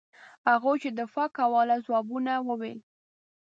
هغوی 0.51 0.77
چې 0.83 0.89
دفاع 0.99 1.29
کوله 1.37 1.75
ځوابونه 1.85 2.33
وویل. 2.47 2.79